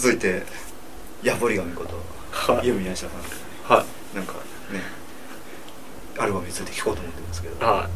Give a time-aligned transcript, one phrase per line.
[0.00, 0.42] 続いて
[1.22, 1.94] ヤボリガミこと
[2.32, 2.68] はい。
[2.68, 3.76] ユーミヤシタさん。
[3.76, 4.16] はい。
[4.16, 4.32] なんか
[4.72, 4.80] ね
[6.18, 7.66] アルバムについて聞こうと思ってますけど。
[7.66, 7.86] は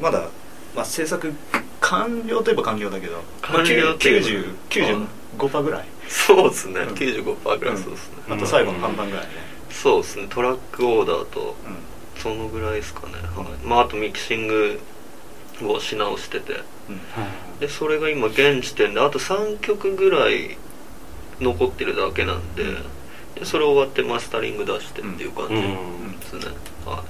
[0.00, 0.28] まだ、
[0.76, 1.32] まあ、制作
[1.80, 5.08] 完了といえば完了だけど完了っていうまあ90
[5.48, 5.82] 95%ぐらい。
[5.82, 6.94] いそうですね、うん。
[6.94, 9.32] 95%ぐらいそうですね、あと最後の半分ぐらいね。
[9.70, 10.26] そうですね。
[10.30, 11.56] トラックオーダーと
[12.16, 13.66] うそのぐらいですかね、はい。
[13.66, 14.80] まああとミキシング
[15.62, 16.52] をし直してて。
[16.52, 17.58] んうん。
[17.60, 20.56] でそれが今現時点であと3曲ぐらい
[21.40, 22.64] 残ってるだけなんで
[23.34, 26.18] でそれ終わってマスタリング出してっていう感じうん。
[26.18, 26.46] ですね、
[26.84, 27.02] は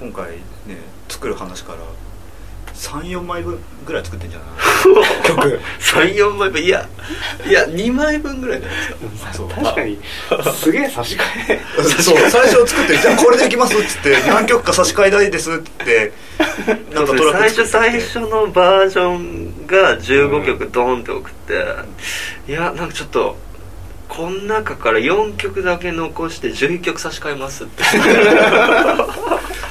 [0.00, 0.04] い。
[0.04, 0.32] 今回
[0.66, 1.78] ね作る話から
[2.82, 4.48] 34枚分ぐらい作ってんじゃない？
[5.26, 5.60] 曲。
[5.80, 6.88] 34枚分いや
[7.46, 8.78] いや2枚分ぐらいじゃない
[9.10, 9.48] ですかそう。
[9.48, 9.98] 確かに
[10.56, 11.60] すげえ差し替え。
[12.02, 12.18] そう。
[12.30, 16.12] 最初作って「じゃあこれでいきます」っつって「何曲か差し替えたいです」って
[16.94, 21.64] なんかトラッ最初ク作って最初のバージョンが15曲ドーンって送って、
[22.48, 23.36] いやなんかちょっと
[24.08, 27.82] この中から4曲だけ残して11曲差し替えますって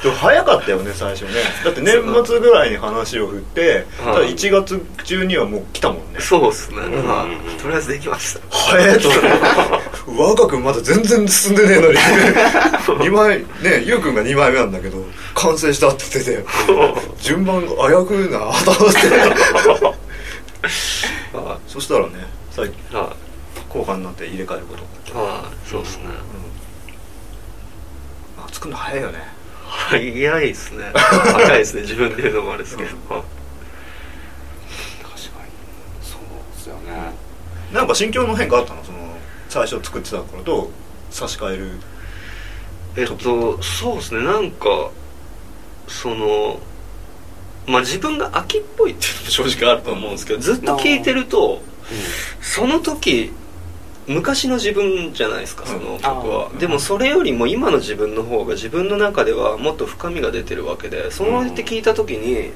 [0.02, 1.30] でも早かったよね最初ね。
[1.64, 6.20] だって年末ぐらいに話を振ってただ1月中にはもう来たもんね。
[6.20, 6.80] そうっすね、ん。
[7.06, 8.40] はいとりあえずできました。
[8.50, 9.08] 早えと
[10.20, 11.98] 若君まだ全然進んでねえのに。
[13.08, 16.44] 2枚ねゆうくんが2枚目なんだけど完成したって言ってて
[17.22, 19.08] 順番が危うくなと思って。
[21.32, 22.76] はそしたらね最近
[23.68, 24.82] 後半になって入れ替えること。
[24.82, 26.04] になっていはいそうっすね、
[28.38, 29.41] あ作るの早いよね
[29.72, 30.50] 早い。
[30.50, 30.84] っすね。
[30.94, 31.82] 早いですね。
[31.82, 33.22] 自分で言うのもあれですけど、はい
[35.02, 35.50] 確かに。
[36.02, 36.20] そう
[36.54, 37.14] ですよね。
[37.72, 38.84] なんか心境の変化あったの？
[38.84, 38.98] その
[39.48, 40.70] 最初作ってた頃と
[41.10, 41.70] 差し替える。
[42.96, 44.24] えっとそうですね。
[44.24, 44.90] なんか
[45.88, 46.60] その
[47.66, 51.62] まあ自分が秋っぽいっていうのも正直あると思うんですけどずっと聞いてると
[52.40, 53.32] その時
[54.06, 62.52] 昔の自分じゃないですかその曲は、うんでもそれよりも今の自分の方が自分の中ではもっと深みが出てるわけでそうやって聞いた時に、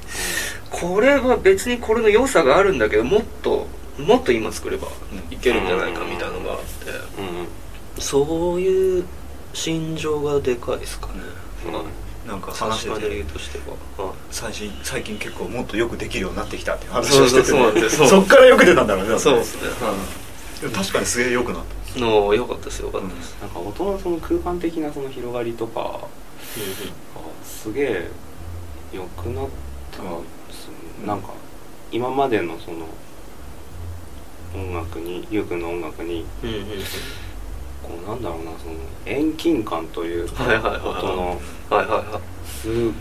[0.70, 3.66] これは別にこれの良さがあるんだけどもっと
[3.98, 4.88] もっと今作れば
[5.30, 7.46] いけるんじゃないかみたいなのがあって、うんうん。
[7.98, 9.04] そういう
[9.54, 11.14] 心情がでかいですかね、
[11.72, 11.82] まあ
[12.28, 13.24] なんか差話してて。
[13.32, 13.58] として
[13.96, 14.14] は、はい。
[14.30, 20.25] 最近最近結構もっとよくできるようになってきたって話をしてて、そっからよく出たんだろうねそうですね、でも
[20.60, 21.62] 確かにすげえよくなっ
[21.96, 26.00] の良かったですよかったです、なんか音のその空間的なその広がりとかが
[27.44, 28.10] すげえ
[28.92, 29.48] 良くなっ
[29.90, 30.04] たう
[31.04, 31.30] んなんか
[31.92, 32.86] 今までのその
[34.54, 36.24] 音楽にゆうくんの音楽に
[37.82, 38.74] こうなんだろうなその
[39.04, 41.40] 遠近感というか音の
[41.70, 42.22] はいはいはい。
[42.48, 42.94] すん？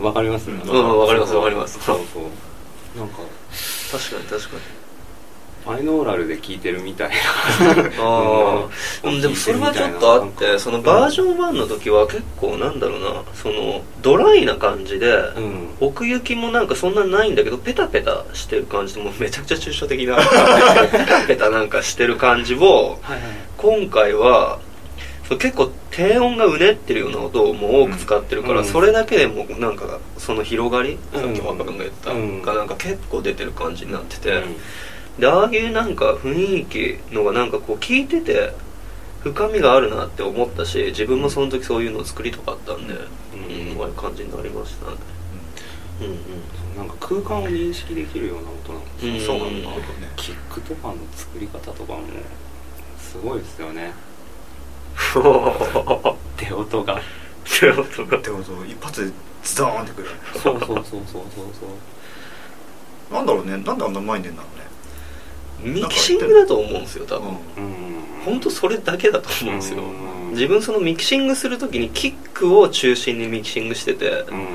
[0.00, 0.50] わかります？
[0.50, 1.80] うんうんわかりますわかります。
[1.80, 2.22] そうそう。
[2.98, 3.16] なんか
[3.90, 4.62] 確かに確かに
[5.66, 7.14] バイノーラルで聴いてるみたいな。
[7.98, 8.68] あ
[9.04, 13.22] あ、うん、でもそれはちょっとあってそのバージョン1の時は結構なんだろうな。
[13.34, 15.68] そのドライな感じで、うん。
[15.80, 20.16] 奥行きもなんかそんなないんだけどペタペタしてる感じでもうめちゃくちゃ抽象的な
[20.90, 23.22] ペタペタなんかしてる感じをはいはい。
[23.56, 24.60] 今回は
[25.28, 28.64] 結構低音がうねってるような音をもう多く使ってるから、うん。
[28.64, 32.42] それだけでもなんかその広がり、うんさっき若君が言った、うん。
[32.42, 34.56] がなんか結構出てる感じになってて、うん
[35.18, 38.52] でああいうなんか雰囲気のがなんかこう聞いてて
[39.20, 44.96] 深みがあるなって思ったし自分もその時そういうのを作りたかったんで、ううんん、ああいう感じになりましたね
[46.00, 46.06] うん。
[46.08, 46.16] うん
[46.76, 49.12] なんか空間を認識できるような音なんですよ。
[49.12, 49.20] うん。
[49.20, 50.10] そうなんだうんね。
[50.16, 52.00] キックとかの作り方とかも
[52.98, 53.92] すごいですよね。
[56.36, 56.96] 出音が。
[56.96, 57.02] っ
[57.44, 58.18] て音が。
[58.18, 59.12] てこと一発で
[59.42, 61.22] ズドーンってくるそうそうそうそうそう
[61.58, 61.66] そ
[63.10, 63.14] う。
[63.14, 63.52] なんだろうね。
[63.52, 64.66] なんであんな前に出んだろうね
[65.60, 67.36] ミキシングだと思うんですよ多分、
[68.24, 69.82] 本当それだけだと思うんですよ。
[69.82, 70.30] うん。
[70.32, 74.46] 自分そのミキシングする時にキックを中心にミキシングしてて、うん。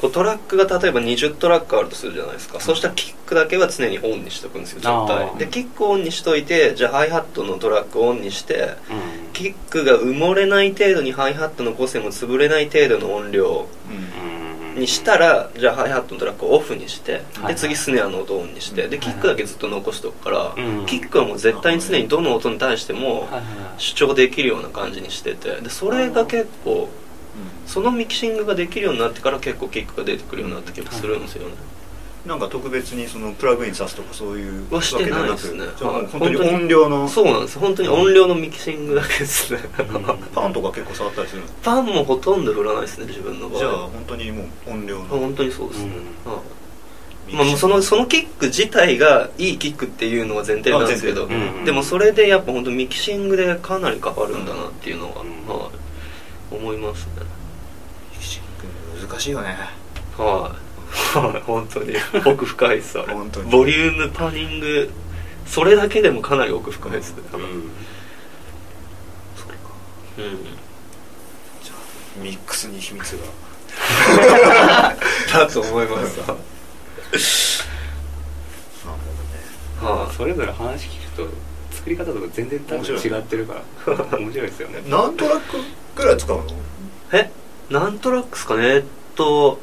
[0.00, 5.36] こうトラックが例えば20トラックあるとするじゃないですか、そしたらキックだけは常にオンにしとくんですよ絶あ対ー。
[5.38, 9.32] でキックオンにしといてじゃあハイハットのトラックオンにしてうん。
[9.32, 14.07] キックが埋もれない程度にハイハットの個性も潰れない程度の音量うん
[14.78, 20.86] にしたらじゃあハイハットのトラックをオフにしてはいで次スネアの音をオンにしてでキックだけずっと残しとくからうん。
[20.86, 23.28] キックはもう絶対に常にどの音に対しても
[23.76, 26.88] 主張できるような感じにしててでそれが結構
[27.66, 31.54] そのミキシングができるようになってから結構キックが出てくるようになった気がするんですよね
[32.28, 35.64] なんか特別にそのプラグインさすとかそういうはしてないですね。
[35.78, 37.58] じゃあも本当に音量のそうなんです。
[37.58, 39.60] 本当に音量のミキシングだけですね。
[40.34, 41.48] パンとか結構触ったりするの？
[41.62, 43.58] パンもほとんど振らないですね自分の場合。
[43.58, 45.92] じゃあ本当にもう音量の本当にそうですね、
[46.26, 46.32] うん。
[46.32, 47.34] はい。
[47.34, 55.46] まあ、もうそのそのキック自体がいいキックっていうのは前提なんですけど、あ前提うんでもそれでやっぱ本当ミキシングでかなり変わるんだなっていうのは、うん。
[55.46, 55.70] は
[56.52, 57.12] い、思いますね。
[58.12, 58.42] ミキシン
[59.00, 59.56] グ難しいよね。
[60.16, 60.67] はい、はい、
[61.46, 61.94] 本当に。
[62.24, 63.50] 奥深いですあれ本当に。
[63.50, 64.90] ボリュームパニング
[65.46, 67.48] それだけでもかなり奥深いですね多分。
[67.50, 67.70] うん
[69.36, 69.60] それか。
[70.18, 70.24] うん。
[71.64, 73.18] じゃあミックスに秘密が。
[75.32, 76.38] だと思います なる
[78.84, 80.02] ほどね。
[80.04, 81.28] はいそれぞれ話聞くと
[81.72, 83.54] 作り方とか全然多分違ってるか
[83.86, 84.18] ら。
[84.18, 84.48] 面白い。
[84.48, 84.82] ですよね。
[84.88, 85.58] 何トラック
[85.94, 86.44] ぐらい使うの？
[87.12, 87.30] え
[87.70, 88.66] 何トラックですかね。
[88.74, 88.84] えっ
[89.14, 89.60] と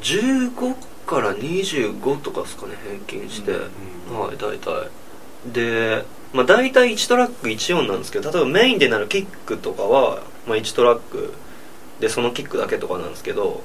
[0.00, 0.74] 15
[1.06, 2.74] から25とかですかね
[3.08, 4.90] 平均して、うんはい大体。
[5.46, 11.34] でまあ大体1トラック1音なんですけど例えばメインでなるキックとかは、まあ、1トラック
[12.00, 13.62] でそのキックだけとかなんですけど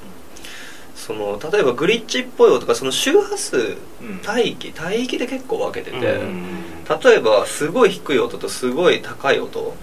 [1.08, 4.22] その例えばグリッチっぽい音とかその周波数うん。
[4.30, 6.64] 帯域帯域で結構分けてて、うん
[7.04, 9.76] 例えばすごい低い音とすごい高い音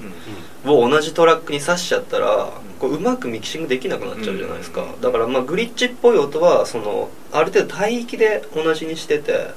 [0.64, 0.70] うん。
[0.70, 5.00] を同じトラックに挿しちゃったらこううまくミキシングできなくなっちゃうじゃないですか、うん。
[5.00, 9.50] だからまあグリッチっぽい音はそのある程度帯域で同じにしてて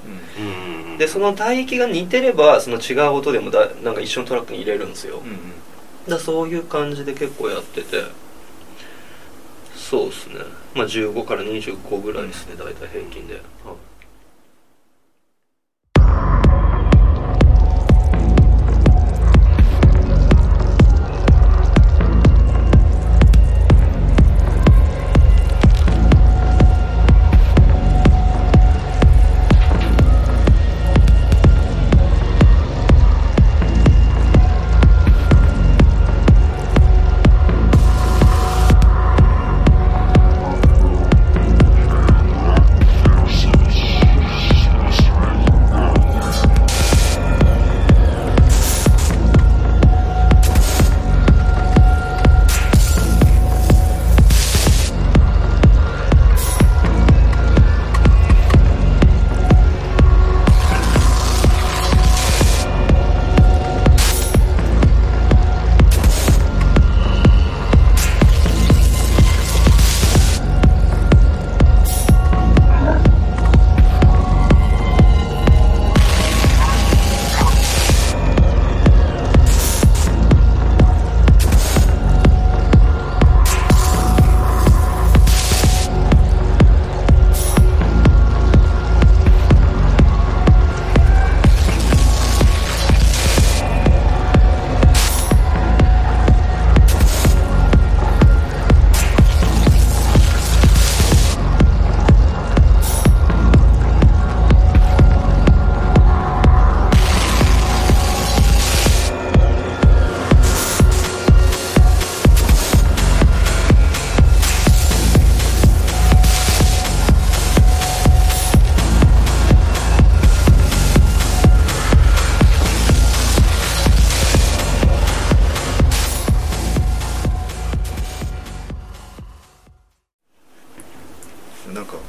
[0.98, 5.32] でその帯域が似てればその違う音でもだなんか一緒のトラックに入れるんですよ、だか
[6.16, 8.04] らそういう感じで結構やってて
[9.90, 10.36] そうですね。
[10.76, 12.58] まあ15から25ぐらいですね。
[12.58, 13.87] 大体平均で、はい。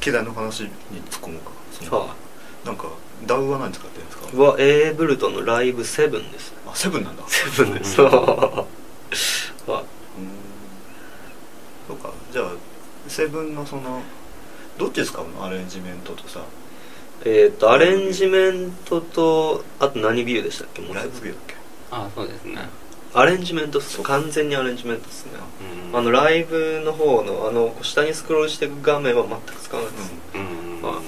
[0.09, 0.69] 機材の話に
[1.09, 1.51] 突っ込もうか。
[1.71, 2.15] そのは
[2.65, 2.87] なんか
[3.27, 4.29] ダウは何使ってるんですか？
[4.33, 7.23] いはエーブルトンのライブ7ですあセブンなんだ。
[7.27, 8.07] セブンです、うん。
[8.11, 8.65] はい
[11.87, 12.11] そうか。
[12.31, 12.51] じゃあ
[13.07, 14.01] セブンのその
[14.77, 15.45] どっち使うの？
[15.45, 16.41] アレンジメントとさ。
[17.25, 20.81] えっ、とアレンジメントとあと何ビューでしたっけ？
[20.81, 21.55] もうライブビューだっけ？
[21.91, 22.57] あそうですね
[23.13, 25.31] アレンジメントっす完全にアレンジメントっすね。
[25.91, 25.97] うん。
[25.97, 30.81] あのライブの方のあの下にスクロールしていく画面は全く使わないです、うん。
[30.81, 31.01] はい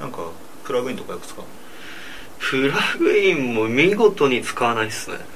[0.00, 0.18] なんか
[0.64, 1.46] プラグインとかよく使うの？
[2.38, 5.16] プラグインも見事に使わないっすね。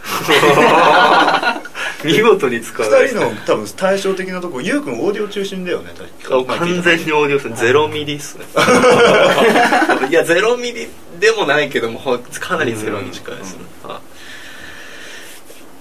[2.04, 5.92] 見事に使わないっ二人の多分対照的なとこゆうくんオーディオ中心だよね
[6.28, 6.44] 完
[6.82, 7.56] 全にオーディオですね。
[7.56, 8.44] ゼロミリっすね。
[10.10, 10.88] いやゼロミリ
[11.18, 14.00] でもないけどもほかなりゼロに近いですね、あ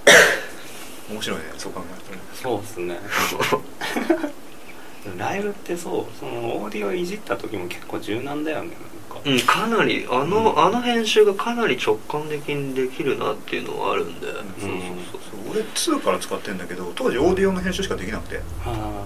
[1.10, 2.18] 面白いねそう考えるとね。
[2.34, 2.98] そうですね。
[5.16, 8.70] ライブってそうそのオーディオいじった時も結構柔軟だよね
[9.10, 9.22] なんか。
[9.24, 10.06] うん、かなり。
[10.10, 15.52] あの、あの編集がかなり直感的にできるなっていうのはあるんで、そうそうそうそう。
[15.52, 18.36] 俺2から使ってんだけど当時オーディオの編集しかできなくて。
[18.64, 19.04] は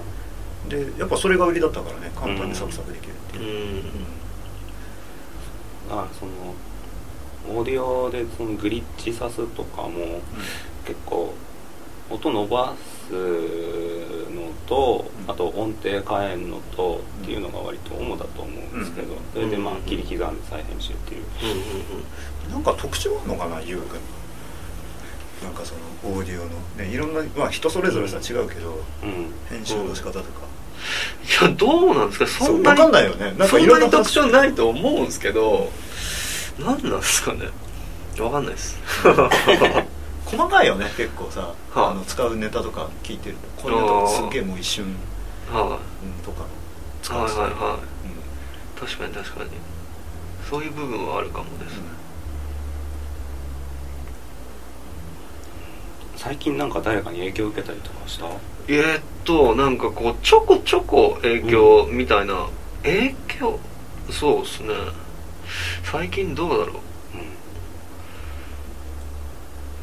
[0.69, 3.43] でやっぱそれが売りだったからね簡単にサクサクできるってう。
[3.43, 3.85] いう、ん
[5.93, 6.33] ああその
[7.59, 10.21] オーディオでそのグリッチさすとかも
[10.85, 11.35] 結構
[12.11, 12.75] 音伸ば
[13.09, 21.57] すのとあと音程変えんのとっていうのが割と主だと思うんですけど、それでまあ切り刻んで再編集っていう、うんうん
[22.47, 22.53] うん。
[22.53, 24.01] なんか特徴あるのかな優君
[25.43, 26.51] なんかそのオーディオの。
[26.79, 29.33] ねいろんなまあ人それぞれさ違うけどうん。
[29.49, 30.29] 編集の仕方とか、
[31.45, 32.27] いやどうなんですか？
[32.27, 33.25] そんなにそうわかんないよね。
[33.25, 35.71] なんかいそんろんななに特徴ないと思うんですけど
[36.59, 37.49] 何なんですかね。
[38.21, 38.79] わかんないです。
[40.27, 43.63] 細かいよね結構さ、はああの使うネタとか聞いてると。
[43.63, 44.97] これだとすげえもう一瞬、
[45.53, 45.79] うん、は
[46.25, 46.45] とか。
[47.03, 47.59] 使うしはいはい。
[47.61, 48.87] はいうん。
[48.87, 49.51] 確かに確かに。
[50.49, 51.83] そういう部分はあるかもですね。
[56.17, 58.27] 最近なんか誰かに影響を受けたりとかした？
[58.69, 62.47] えーっとなんかこうちょこちょこ影響みたいな、
[62.85, 63.59] 影響？
[64.11, 64.75] そうですね
[65.85, 66.81] 最近どうだろ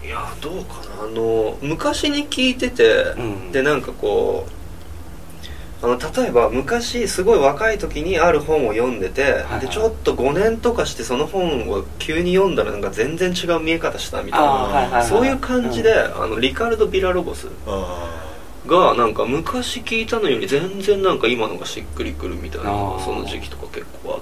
[0.04, 0.06] う？
[0.06, 1.04] いやどうかな。
[1.04, 3.52] あの昔に聞いてて、うん。
[3.52, 9.60] でなんかこうあの例えば昔すごい若い時にある本を読んでて、はいはい。
[9.62, 18.26] でちょっと5年とかしてその本を急に読んだらなんか全然違う見え方したみたいな、はいはいはいそういう感じで、あのリカルド・ビラロボスあ
[18.68, 24.19] がなんか昔聞いたのより全然なんか今のがしっくりくるみたいなその時期とか結構あ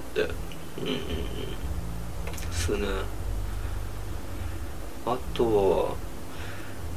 [0.87, 0.97] うんう
[2.51, 2.87] すね
[5.05, 5.95] あとは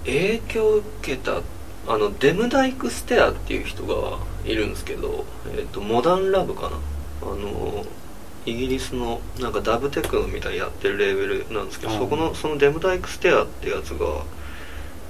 [0.05, 1.43] 影響を受けた
[1.87, 5.25] あのデムダイク・ステアっていう人がいるんですけど、
[5.57, 6.77] えっとモダンラブかな。
[7.23, 7.85] あの
[8.47, 11.99] イギリスのなんかダブテクノみたいにやってるレーベルなんですけど、うん。
[11.99, 14.25] そこのそのデムダイク・ステアってやつが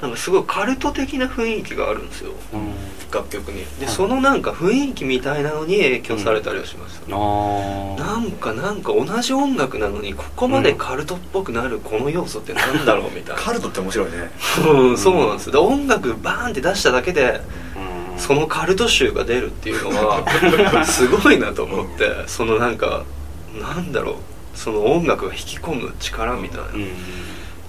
[0.00, 2.32] なんかすごいカルト的な雰囲気があるんですよ。
[2.54, 2.72] うん。
[3.12, 3.64] 楽曲に。
[3.78, 3.94] で、はい。
[3.94, 7.98] そのなんか雰囲気みたいなのに影響されたりはしました、あー。
[7.98, 13.40] なんかなんか同じ音楽なのにここまでカルトっぽくなるこの要素ってなんだろうみたいな。
[13.42, 14.30] カルトって面白いね。
[14.66, 15.46] うんそうなんです。
[15.48, 17.40] よで音楽バーンって出しただけで
[18.14, 20.24] うんそのカルト集が出るっていうのは
[20.84, 22.10] すごいなと思って。
[22.26, 23.02] そのなんか
[23.60, 24.14] なんだろう。
[24.54, 26.88] その音楽が引き込む力みたいな、うん。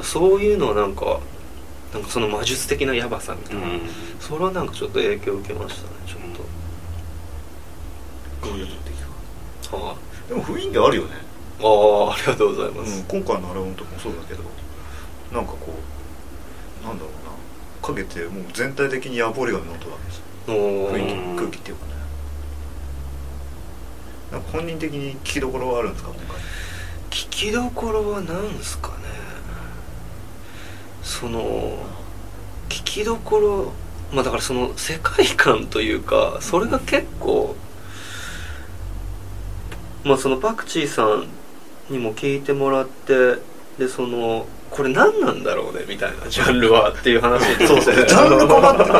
[0.03, 1.19] そういうのはなんか
[1.93, 3.81] なんかその魔術的なヤバさみたいな、うん。
[4.19, 6.21] それはなんかちょっと影響を受けましたねちょっ
[9.69, 9.95] と、は。
[9.95, 11.09] いでも雰囲気あるよね、
[11.61, 14.43] ああありがとうございまうんす、、今回のアルバムとかもそうだけど。
[15.33, 15.73] なんかこ
[16.83, 17.31] うなんだろうな。
[17.87, 21.91] かけてもう全体的にヤポリガンの音なんですよ雰囲気うん空気っていうかね。
[24.31, 26.37] なんか本人的に聞きどころはあるんですか今回。
[27.09, 28.93] 聞きどころは何ですかね
[31.03, 31.77] その
[32.69, 33.73] 聞きどころ
[34.13, 37.55] まあだからその世界観というかそれが結構
[40.03, 41.27] まあそのパクチーさん
[41.89, 43.35] にも聞いてもらって
[43.77, 47.41] でそのこれ何なんだろうねみたいなジャンルはっていう話。
[47.59, 47.93] に そうそう。
[47.93, 48.99] ジャンル困ってね。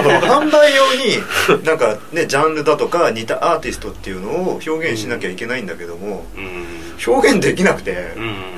[0.24, 6.64] 販売用になんかねジャンルだとか似たアーティストっていうのを表現しなきゃいけないんだけどもうん。
[7.06, 8.14] 表現できなくて。
[8.16, 8.53] うん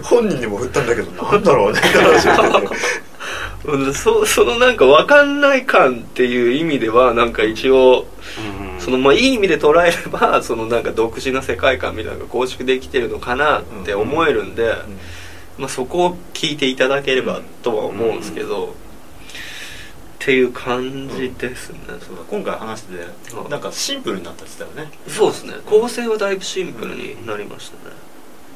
[0.00, 8.06] 本人にも振ったんだけどなんだろうねって話をしてそそのなんか分かんない感っていう意味ではなんか一応
[8.60, 8.66] うん。
[8.86, 14.76] そのまあいい意味で捉えれば そのなんか独自な世界観みたいなのが構築できてるのかなって思えるんで、
[15.58, 18.68] まあ、そこを聞いていただければとは思うんですけど、っ
[20.20, 23.06] ていう感じですね、そうだ今回話して
[23.50, 24.92] なんかシンプルになったって言ってたよね。
[25.08, 25.54] そうですね。
[25.66, 27.94] 構成はだいぶシンプルになりましたね、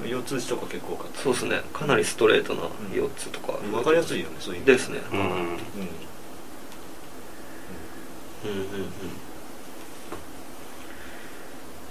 [0.07, 1.21] 四つ打ちとか結構多かった。
[1.21, 1.63] そうですね。
[1.73, 4.73] かなりストレートな4つとか、分かりやすいよねそういうで。
[4.75, 5.21] ですね、うん。
[5.21, 5.27] うん。
[5.27, 5.31] うん。
[5.31, 5.39] うん
[8.51, 8.91] うん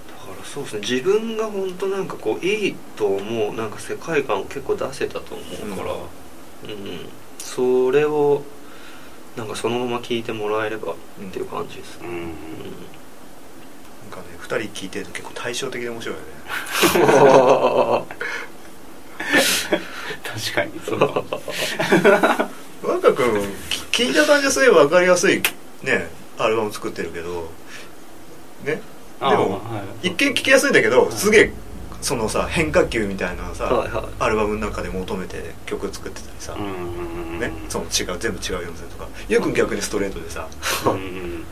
[0.08, 0.80] だからそうですね。
[0.80, 7.08] 自分が本当なんかこういいと思うなんか世界観を結構出せたと思うから、うん。
[7.38, 8.42] それを
[9.36, 10.96] なんかそのまま聞いてもらえればっ
[11.32, 12.00] ていう感じです。
[12.00, 12.14] ね、うん。
[12.14, 12.30] うん
[14.10, 16.26] かね二人聞いてると結構対照的で面白いよね。
[20.24, 20.98] 確かにそう
[22.82, 23.40] 若君
[23.92, 25.42] き聞いた感じはすごい分かりやすい
[25.82, 27.50] ねアルバム作ってるけど。
[28.64, 28.74] ね？
[28.74, 28.80] で
[29.20, 30.08] あもーはい。
[30.08, 31.52] 一見聞きやすいんだけどすげえ
[32.00, 34.04] そのさ変化球みたいなのさ、はいはい。
[34.18, 36.70] アルバムの中で求めて曲作ってたりさ、うんうん
[37.34, 39.08] うんね、その違う全部違う4線とか。
[39.28, 40.48] ゆうくん逆にストレートでさ、
[40.86, 40.98] うんうん。
[40.98, 41.10] うん。
[41.40, 41.44] ね、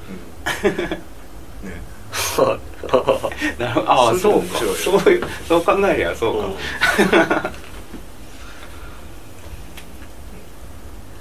[3.59, 3.91] なるほど。
[3.91, 6.57] ああそそううか面白いそういうそう考えりゃそうかも。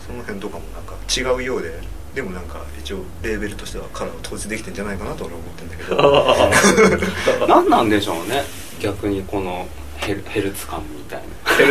[0.07, 1.79] その辺とかもなんか違うようで
[2.15, 7.47] でもなんか一応レーベルとしてはカラーを統一できてんじゃないかなと俺は思ってんだけど。
[7.47, 8.43] 何なんでしょうね。
[8.79, 9.67] 逆にこの
[9.97, 11.55] ヘルヘルツ感みたいな。
[11.55, 11.65] ヘ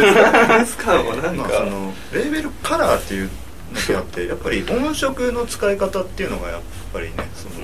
[0.58, 3.30] ルツ感はなんか、まあそのレーベルカラーっていう
[3.74, 6.60] だけあってやっぱり音色の使い方っていうのがやっ
[6.92, 7.54] ぱりねその、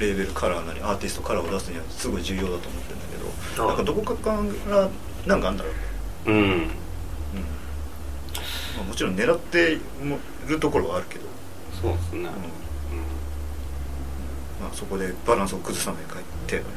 [0.00, 4.30] レーベルカラーなりアーティストカラーを出すにはすごい重要だと思ってるんだけどあなんかどこかか
[4.68, 4.88] ら
[5.26, 5.70] なんかあんだろ
[6.26, 6.36] う、うん。
[6.36, 6.42] うん。
[6.42, 6.62] うん
[8.76, 9.78] まあ、もちろん狙って
[10.46, 11.26] るところはあるけど、
[11.82, 12.18] そうですね。
[12.18, 12.24] うん。
[12.24, 12.30] ま
[14.72, 16.18] あ、そこでバランスを崩さない程
[16.50, 16.70] 度にね。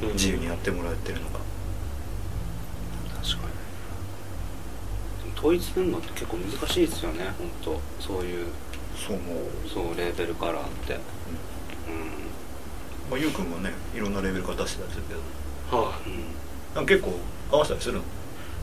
[0.00, 1.40] うん、うん、自由にやってもらえてるのが、
[3.22, 3.48] 確か
[5.26, 5.32] に。
[5.38, 8.46] 統一するのって結構難しいですよね本当そういう。
[8.96, 9.36] そう思う、
[9.68, 10.94] そうレーベルカラーって。
[10.94, 11.00] うん
[13.10, 15.20] まあ、ゆうくんもねいろんなレベルから出してたりするけど。
[15.76, 16.24] はうん
[16.74, 17.12] なんか結構
[17.50, 18.02] 合わせたりするの？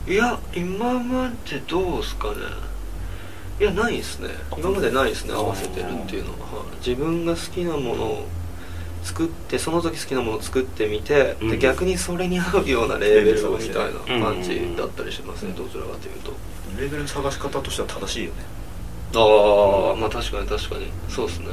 [0.06, 2.36] いいや今までどうすかね。
[3.60, 4.30] いやないですね。
[4.56, 6.76] 今までないですね合わせてるっていうのは、はい。
[6.76, 8.24] 自分が好きなものを
[9.02, 11.50] 作ってその時好きなものを作ってみて、うん。
[11.50, 14.22] で逆にそれに合うようなレーベルをみたいなうん。
[14.36, 16.32] 感じだったりしますね、どちらかというと。
[16.78, 18.44] レーベルの探し方としては正しいよね。
[19.14, 20.90] ああまあ確かに確かに。
[21.08, 21.48] そうですね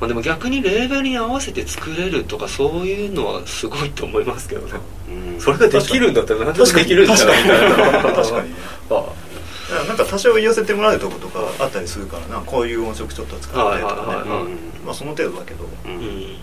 [0.00, 4.72] まあでも逆にレーベルに合わせて作れるとかそういうのはすごいと思いますけどね。
[5.34, 5.40] うん。
[5.40, 8.02] それができるんだったら何でもできるんじゃないみたいな。
[8.14, 8.50] 確かに。
[9.86, 12.42] なんか多少言わせてもらうとことかあったりするからな。
[12.44, 16.36] こういう音色ちょっと使ってとかね、はいまあその程度だけど、ううん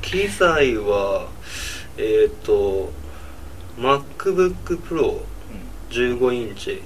[0.00, 1.28] 機材は
[1.96, 2.92] えっ、と
[3.78, 6.82] MacBookPro15 インチ。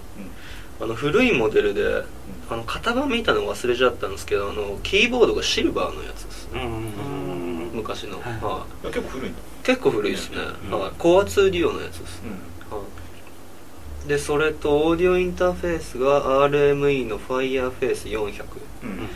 [0.80, 2.04] あの古いモデルで
[2.48, 6.52] あの型番見たの忘れちゃったんですけどあのキーボードがシルバーのやつです。
[6.52, 7.70] ねうん。
[7.74, 8.34] 昔の、はい。
[8.40, 8.86] はい。
[8.86, 10.36] や結構古いんだ結構古いですね、
[10.70, 10.80] うん。
[10.80, 12.26] はい、コア2デュオのやつです、う
[12.74, 12.78] ん。
[12.78, 12.84] は
[14.06, 18.44] い、でそれとオーディオインターフェースが RME の FireFace400、
[18.84, 19.08] うん。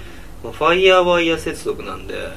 [0.43, 2.29] まあ、FireWire 接続なんで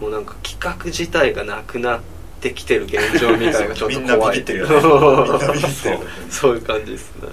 [0.00, 2.00] もうなんか規格自体がなくなっ
[2.40, 4.80] てきてる現状みたいなちょっと怖いみんなビビってるよね。
[6.30, 6.54] そう。
[6.56, 7.28] いう感じですね。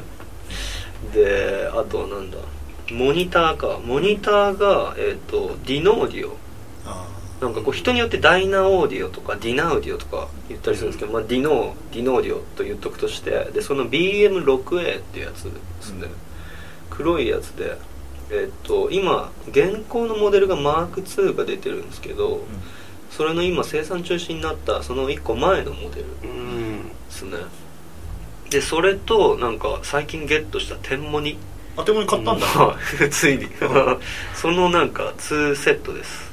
[1.14, 2.38] であとはなんだ。
[2.92, 3.80] モニターか。
[3.84, 6.36] モニターが、えっとディノーディオ。
[6.86, 7.08] あ
[7.42, 15.52] なんかこう人によってダイナオーディオとかディナウディオとか言ったりするんですけど、まあ、ディノーディノーディオと言っとくとしてでその BM6A っていうやつで
[15.82, 16.10] すね、うん。
[16.90, 17.78] 黒いやつで
[18.30, 22.42] えっと今現行のモデルが Mark2 が出てるんですけど、
[23.10, 27.38] それの今生産中止になったその1個前のモデルうんですね。
[28.50, 31.38] でそれとなんか最近ゲットした天モニ。
[31.76, 32.46] あ手物買ったんだ。
[32.46, 33.10] はい。
[33.12, 33.48] ついに。
[34.36, 36.32] そのなんか2セットです。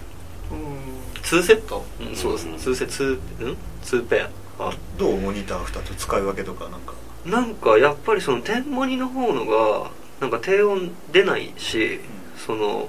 [1.23, 2.55] 2セット、うん、そうですね。
[2.57, 4.27] 2セットん？2ペ
[4.59, 4.63] ア。
[4.65, 5.17] はいどう？
[5.21, 6.95] モニター2つ使い分けとかなんか。
[7.25, 12.01] なんかやっぱりその天モニの方のがなんか低音出ないし、
[12.47, 12.89] その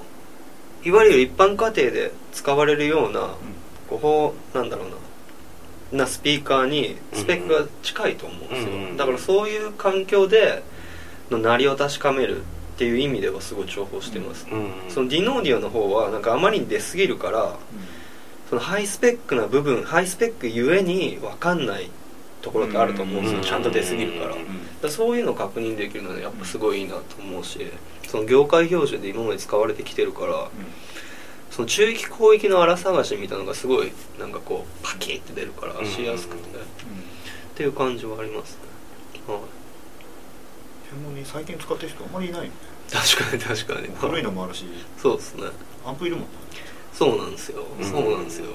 [0.84, 3.34] いわゆる一般家庭で使われるような
[3.88, 4.96] こうなんだろうな
[6.00, 10.62] なスピーカーにスペックが近いと思うんですよ、うんうんだからそういう環境で
[11.30, 12.44] の鳴りを確かめるっ
[12.78, 17.56] ていう意味ではすごい重宝してます、うんそのディノーディオの方はなんかあまりに出過ぎるから
[18.48, 21.90] そのハイスペックな部分ハイスペックゆえに分かんない
[22.46, 23.44] ところってあると思うんですよ、うん。
[23.44, 24.40] ちゃんと出過ぎるから,、か
[24.82, 27.66] らそういうのを確認できるのはやっぱすごいいいなと思うし
[28.06, 30.48] その業界標準で今まで使われてきてるから
[31.50, 35.86] その中域広域の荒探しみたいなのがすごいなんかこうパキッて出るからうん。
[35.86, 36.60] しやすくて、っ
[37.56, 39.40] ていう感じはありますね、はい、
[40.90, 42.50] 専門に最近使ってる人あんまりいない
[42.92, 43.88] 確かに確かに。
[43.96, 44.64] 古いのもあるし。
[44.96, 45.42] そうですね。
[45.84, 46.28] アンプいるもんね。
[46.92, 47.84] そうなんですよ、うん。
[47.84, 48.44] そうなんですよ。
[48.44, 48.52] うん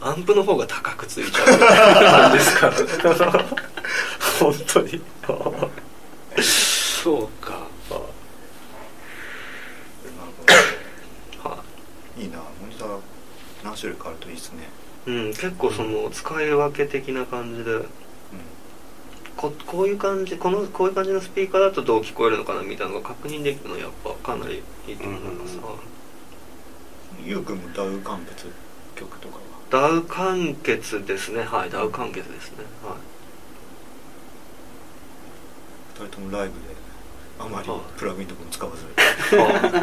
[0.00, 2.72] アンプの方が高くついちゃう感じですか
[4.38, 5.00] 本当に。
[6.42, 7.52] そうか。
[11.42, 11.58] は
[12.18, 12.22] い。
[12.22, 12.38] いいな。
[12.38, 12.98] モニター
[13.64, 14.68] 何種類かあるといいですね。
[15.06, 17.80] うん、結構その使い分け的な感じで。
[19.36, 25.62] ここういう感じこのこういう感じのスピーカーだとどう聞こえるのかなみたいなのが確認できるのはやっぱかなりいいと思います、うん。
[25.62, 25.76] うんはい
[27.24, 28.46] ゆうくんもダウ完結
[28.96, 29.40] 曲とかは？
[29.70, 32.64] ダウ完結ですねはいダウ完結ですね。
[32.84, 32.96] はい。
[36.02, 36.74] 二人ともライブで
[37.38, 37.80] あまりはい。
[37.98, 38.84] プラグインとかも使わず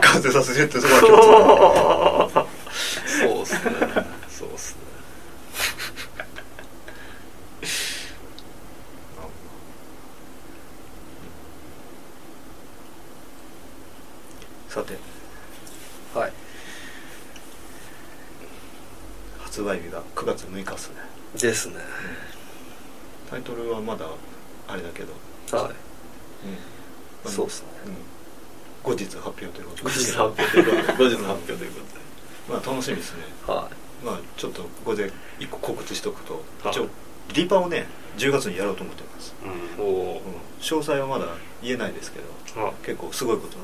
[0.01, 2.49] 完成させてってそこは共通
[3.19, 3.61] そうっすね
[4.29, 4.83] そうっすね
[14.69, 14.97] さて
[16.17, 16.33] はい
[19.43, 20.95] 発売日が9月6日っすね
[21.43, 21.75] ですね。
[23.29, 24.05] タイトルはまだ
[24.67, 25.13] あれだけど。
[25.57, 25.71] はい。
[27.25, 27.31] うん。
[27.31, 27.67] そうっすね。
[27.85, 28.91] うん。
[28.91, 31.03] 後日発表ということ後で日発表ということで。
[31.03, 31.79] 後日発表というこ
[32.49, 33.23] まあ楽しみですね。
[33.45, 33.69] とでは
[34.03, 36.71] まあちょっとここで一個告知しておくとはい。
[36.71, 36.87] 一応
[37.33, 39.85] リパをね10月にやろうと思ってます、うん。
[39.85, 40.17] いおうん。
[40.61, 41.27] 詳細はまだ
[41.61, 43.63] 言えないですけど結構すごいことに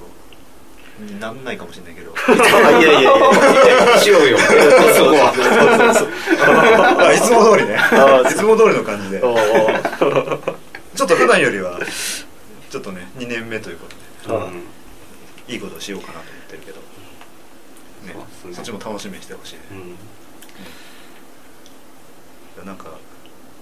[1.20, 2.10] なんないかもしれないけど。
[2.30, 5.34] いやいやいやしようよそこは
[7.14, 7.80] いつも通りね
[8.30, 11.80] いつも通りの感じでちょっと普段よりは
[12.70, 13.88] ちょっとね2年目というこ
[14.26, 14.64] とでいうん
[15.48, 16.84] いいことをしようかなと思ってるけど、ね
[18.14, 19.96] そっすねそっちも楽しみにしてほしい、うん
[22.66, 22.90] なんか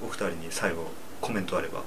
[0.04, 0.88] お二人に最後
[1.21, 1.84] コメントあれば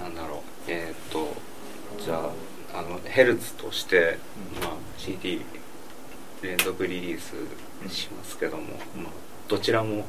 [0.00, 1.34] なんだろうえーっと
[2.02, 2.30] じゃ
[2.72, 4.18] ああのヘルツとして、
[4.56, 5.40] うんまあ、CD
[6.42, 7.34] 連続リリース
[7.88, 8.62] しますけども、
[8.96, 9.12] まあ、
[9.48, 10.04] どちらも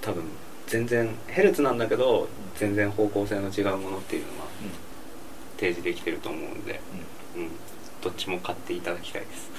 [0.00, 0.24] 多分
[0.66, 4.46] 全然ヘルツなんだけど全然方向性の違うものっていうのは
[5.56, 6.80] 提示できてると思うんで、
[7.36, 7.50] うん、
[8.02, 9.50] どっちも買っていただきたいです。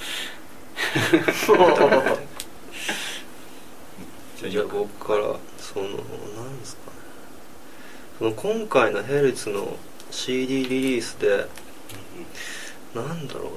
[4.49, 5.95] じゃあ僕からそのな
[6.43, 6.97] んですかね。
[8.19, 9.77] その今回のヘルツの
[10.11, 11.47] CD リリースで
[12.95, 13.49] なんだろうな。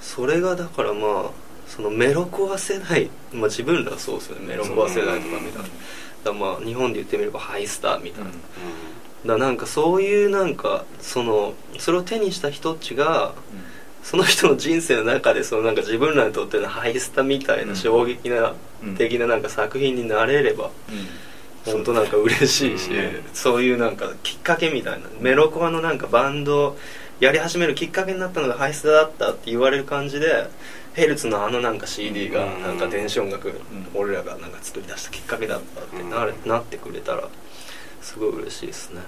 [0.00, 1.30] それがだからまあ
[1.66, 4.46] そのメロコア世代まあ自分らはそうですよね。
[4.46, 5.68] メロコア世代とかみたいな
[6.24, 8.30] だまあ日本で言ってみればハイスターみたいな、
[9.26, 13.34] だなんかそういうなんかそのそれを手にした人たちが
[14.02, 18.96] その人の人生の中でそのなんか自分らにとってのハイスタみたいな衝撃な、うん。
[18.96, 20.70] 的ななんか作品になれれば
[21.72, 23.24] 本当なんか嬉しいし、うん。
[23.32, 25.06] そういうなんかきっかけみたいな。
[25.20, 26.76] メロコアのなんかバンド
[27.20, 30.48] やり始めるきっかけになったのがハイスタだったって言われる感じで
[30.94, 32.62] ヘルツのあのなんか CD がうん。
[32.62, 33.54] なんか電子音楽、ん。
[33.94, 36.48] 俺らがなんか作り出したきっかけだったってな,、うん。
[36.48, 37.28] なってくれたら
[38.00, 39.00] すごい嬉しいですね。
[39.00, 39.04] ね。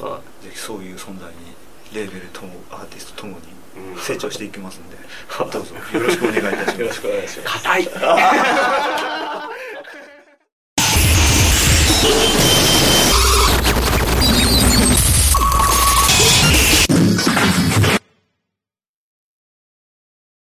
[0.00, 1.54] はぜひそういう存在に
[1.94, 3.38] レーベルともアーティストともに
[3.94, 4.00] うん。
[4.00, 4.96] 成長していきますんで、
[5.38, 6.76] どうぞよろしくお願いいたします。
[6.76, 7.62] いよろしくお願いします。
[7.62, 7.88] 硬い